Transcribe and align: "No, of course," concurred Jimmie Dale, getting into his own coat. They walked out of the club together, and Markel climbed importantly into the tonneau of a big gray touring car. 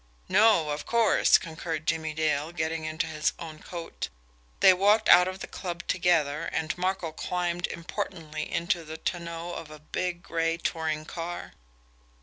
"No, 0.27 0.71
of 0.71 0.87
course," 0.87 1.37
concurred 1.37 1.85
Jimmie 1.85 2.15
Dale, 2.15 2.51
getting 2.51 2.85
into 2.85 3.05
his 3.05 3.33
own 3.37 3.59
coat. 3.59 4.09
They 4.59 4.73
walked 4.73 5.07
out 5.09 5.27
of 5.27 5.41
the 5.41 5.45
club 5.47 5.83
together, 5.87 6.45
and 6.45 6.75
Markel 6.75 7.11
climbed 7.11 7.67
importantly 7.67 8.51
into 8.51 8.83
the 8.83 8.97
tonneau 8.97 9.53
of 9.53 9.69
a 9.69 9.77
big 9.77 10.23
gray 10.23 10.57
touring 10.57 11.05
car. 11.05 11.53